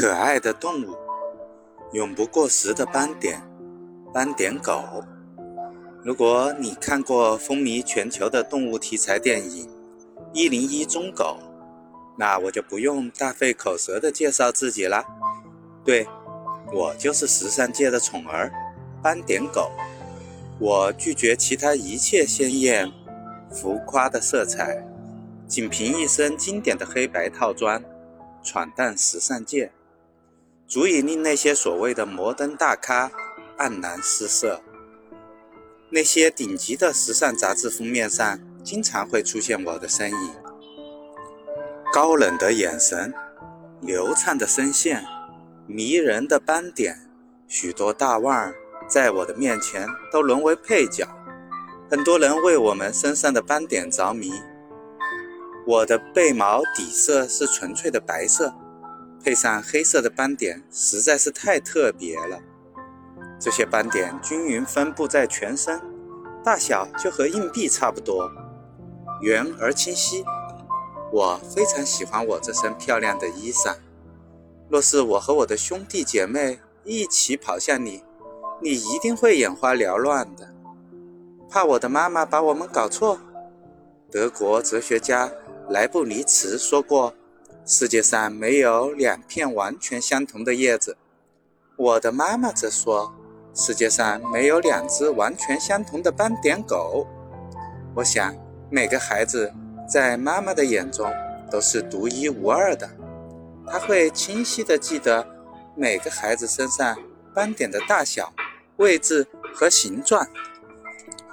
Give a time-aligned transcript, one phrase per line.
[0.00, 0.96] 可爱的动物，
[1.92, 3.38] 永不过时的斑点，
[4.14, 5.04] 斑点狗。
[6.02, 9.68] 如果你看过风靡全球的动物题材电影
[10.32, 11.36] 《一零一忠狗》，
[12.16, 15.04] 那我就不用大费口舌的介绍自己啦。
[15.84, 16.08] 对，
[16.72, 18.50] 我就是时尚界的宠儿，
[19.02, 19.70] 斑点狗。
[20.58, 22.90] 我拒绝其他一切鲜艳、
[23.52, 24.82] 浮夸的色彩，
[25.46, 27.82] 仅凭一身经典的黑白套装。
[28.42, 29.70] 闯荡时尚界，
[30.70, 33.10] 足以令那些所谓的摩登大咖
[33.58, 34.62] 黯然失色。
[35.88, 40.30] 那些顶级的时尚杂志封面上，经常会出现我的身影。
[41.92, 43.12] 高冷的眼神，
[43.80, 45.04] 流畅的声线，
[45.66, 47.10] 迷人的斑点，
[47.48, 48.54] 许多大腕儿
[48.88, 51.04] 在我的面前都沦为配角。
[51.90, 54.32] 很多人为我们身上的斑点着迷。
[55.66, 58.54] 我的背毛底色是纯粹的白色，
[59.22, 62.40] 配上黑色的斑点，实在是太特别了。
[63.38, 65.80] 这些斑点均匀分布在全身，
[66.42, 68.30] 大小就和硬币差不多，
[69.20, 70.24] 圆而清晰。
[71.12, 73.74] 我非常喜欢我这身漂亮的衣裳。
[74.68, 78.04] 若是我和我的兄弟姐妹一起跑向你，
[78.62, 80.48] 你一定会眼花缭乱的。
[81.48, 83.20] 怕我的妈妈把我们搞错？
[84.10, 85.30] 德国哲学家。
[85.68, 87.14] 莱布尼茨说过
[87.64, 90.96] ：“世界上没有两片完全相同的叶子。”
[91.76, 93.14] 我的妈妈则说
[93.54, 97.06] ：“世界上没有两只完全相同的斑点狗。”
[97.96, 98.34] 我想，
[98.70, 99.52] 每个孩子
[99.88, 101.10] 在妈妈的眼中
[101.50, 102.88] 都是独一无二的，
[103.66, 105.26] 她会清晰地记得
[105.74, 106.96] 每个孩子身上
[107.34, 108.32] 斑点的大小、
[108.76, 110.26] 位置和形状。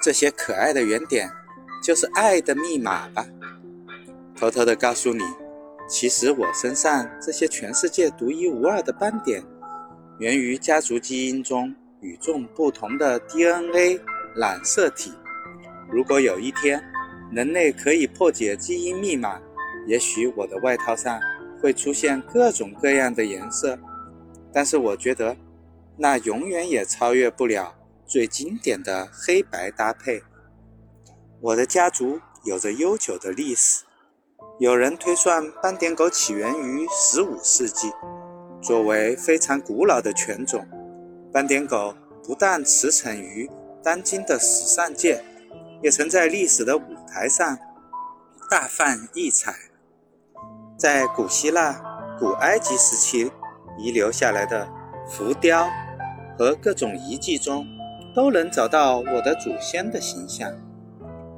[0.00, 1.30] 这些可爱的圆点，
[1.82, 3.26] 就是爱的密码吧。
[4.36, 5.24] 偷偷的告诉你，
[5.88, 9.42] 其实我身上这些全世界独一无二的斑点，
[10.18, 14.00] 源于家族基因中与众不同的 DNA
[14.34, 15.12] 染色体。
[15.88, 16.82] 如果有一天
[17.30, 19.40] 人类可以破解基因密码，
[19.86, 21.20] 也许我的外套上
[21.62, 23.78] 会出现各种各样的颜色。
[24.52, 25.36] 但是我觉得，
[25.96, 27.72] 那永远也超越不了
[28.04, 30.20] 最经典的黑白搭配。
[31.40, 33.85] 我的家族有着悠久的历史。
[34.58, 37.92] 有人推算，斑点狗起源于15世纪。
[38.62, 40.66] 作为非常古老的犬种，
[41.30, 41.94] 斑点狗
[42.24, 43.50] 不但驰骋于
[43.84, 45.22] 当今的时尚界，
[45.82, 47.58] 也曾在历史的舞台上
[48.48, 49.54] 大放异彩。
[50.78, 53.30] 在古希腊、古埃及时期
[53.76, 54.66] 遗留下来的
[55.06, 55.68] 浮雕
[56.38, 57.66] 和各种遗迹中，
[58.14, 60.50] 都能找到我的祖先的形象。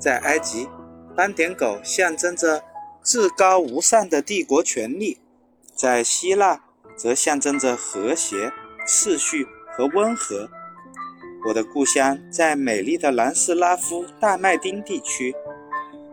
[0.00, 0.66] 在埃及，
[1.14, 2.62] 斑点狗象征着。
[3.02, 5.18] 至高无上的帝国权力，
[5.74, 6.62] 在希腊
[6.96, 8.52] 则象征着和谐、
[8.86, 10.48] 秩序和温和。
[11.48, 15.34] 我的故乡在美丽的南斯拉夫大麦丁地区。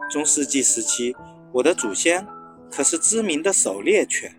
[0.09, 1.15] 中世纪时期，
[1.53, 2.25] 我的祖先
[2.71, 4.35] 可是知名的狩猎犬，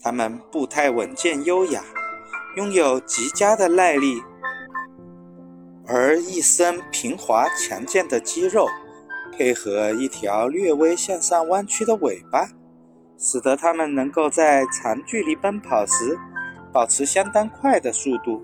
[0.00, 1.84] 它们步态稳健优雅，
[2.56, 4.20] 拥有极佳的耐力，
[5.86, 8.66] 而一身平滑强健的肌肉。
[9.32, 12.48] 配合一条略微向上弯曲的尾巴，
[13.18, 16.18] 使得它们能够在长距离奔跑时
[16.72, 18.42] 保持相当快的速度。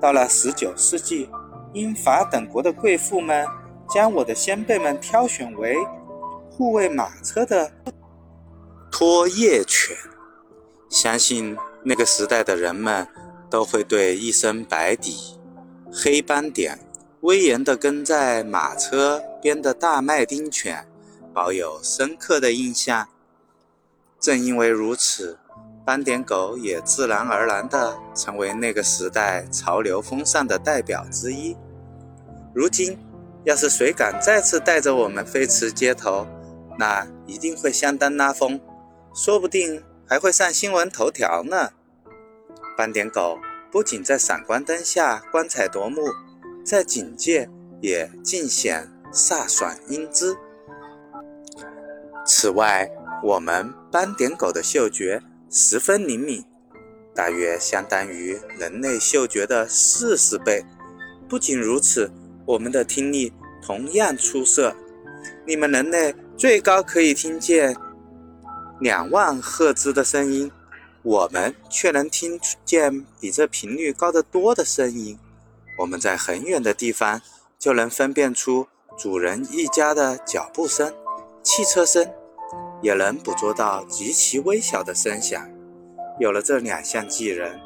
[0.00, 1.28] 到了19世纪，
[1.74, 3.46] 英法等国的贵妇们
[3.88, 5.76] 将我的先辈们挑选为
[6.50, 7.70] 护卫马车的
[8.90, 9.96] 拖曳犬。
[10.88, 13.06] 相信那个时代的人们
[13.48, 15.38] 都会对一身白底
[15.92, 16.78] 黑斑点。
[17.22, 20.86] 威严地跟在马车边的大麦丁犬，
[21.34, 23.08] 保有深刻的印象。
[24.18, 25.38] 正因为如此，
[25.84, 31.54] 斑点狗也自然而然地成为那个时代潮流风尚的代表之一。
[32.54, 32.98] 如今，
[33.44, 36.26] 要是谁敢再次带着我们飞驰街头，
[36.78, 38.58] 那一定会相当拉风，
[39.12, 41.72] 说不定还会上新闻头条呢。
[42.78, 43.38] 斑点狗
[43.70, 46.00] 不仅在闪光灯下光彩夺目。
[46.64, 47.48] 在警戒
[47.80, 50.36] 也尽显飒爽英姿。
[52.26, 52.90] 此外，
[53.24, 56.44] 我们斑点狗的嗅觉十分灵敏，
[57.14, 60.64] 大约相当于人类嗅觉的四十倍。
[61.28, 62.10] 不仅如此，
[62.46, 64.74] 我们的听力同样出色。
[65.46, 67.76] 你们人类最高可以听见
[68.80, 70.50] 两万赫兹的声音，
[71.02, 75.18] 我们却能听见比这频率高得多的声音。
[75.80, 77.22] 我们在很远的地方
[77.58, 78.66] 就能分辨出
[78.98, 80.92] 主人一家的脚步声、
[81.42, 82.06] 汽车声，
[82.82, 85.48] 也能捕捉到极其微小的声响。
[86.18, 87.58] 有了这两项技能，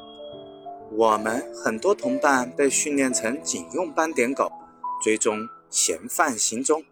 [0.93, 4.49] 我们很多同伴被训练成警用斑点狗，
[5.03, 6.85] 追踪嫌犯行踪，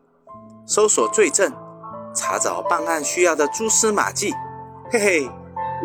[0.66, 1.52] 搜索罪证，
[2.12, 4.34] 查找办案需要的蛛丝马迹。
[4.90, 5.30] 嘿嘿，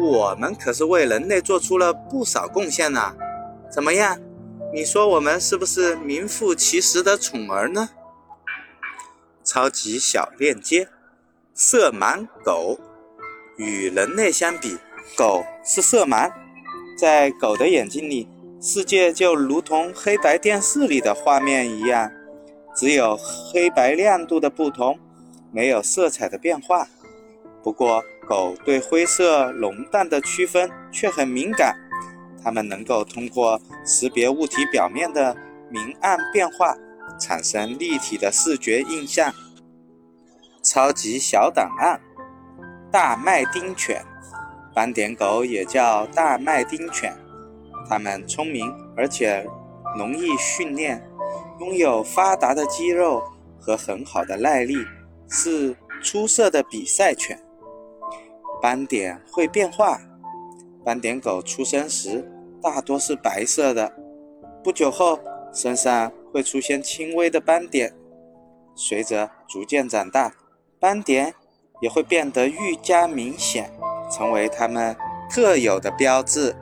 [0.01, 3.15] 我们可是为人类做出了不少贡献呢。
[3.71, 4.17] 怎么样？
[4.77, 7.89] 你说我们是不是名副其实的宠儿呢？
[9.43, 10.87] 超级小链接：
[11.55, 12.79] 色盲狗
[13.57, 14.77] 与人类相比。
[15.17, 16.31] 狗是色盲，
[16.95, 18.29] 在狗的眼睛里，
[18.61, 22.11] 世界就如同黑白电视里的画面一样，
[22.75, 24.99] 只有黑白亮度的不同，
[25.51, 26.87] 没有色彩的变化。
[27.63, 31.75] 不过，狗对灰色浓淡的区分却很敏感，
[32.47, 35.35] 它们能够通过识别物体表面的
[35.69, 36.73] 明暗变化，
[37.19, 39.33] 产生立体的视觉印象。
[40.63, 41.99] 超级小档案：
[42.89, 44.01] 大麦丁犬。
[44.73, 47.13] 斑点狗也叫大麦丁犬，
[47.89, 49.45] 它们聪明而且
[49.97, 51.05] 容易训练，
[51.59, 53.21] 拥有发达的肌肉
[53.59, 54.77] 和很好的耐力，
[55.27, 57.37] 是出色的比赛犬。
[58.61, 59.99] 斑点会变化，
[60.85, 62.25] 斑点狗出生时
[62.61, 63.93] 大多是白色的，
[64.63, 65.19] 不久后
[65.53, 67.93] 身上会出现轻微的斑点，
[68.75, 70.33] 随着逐渐长大，
[70.79, 71.33] 斑点
[71.81, 73.71] 也会变得愈加明显。
[74.09, 74.95] 成为它们
[75.29, 76.55] 特有的标志。